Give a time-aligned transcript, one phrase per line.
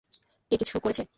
[0.51, 1.03] কে কিছু করেছে?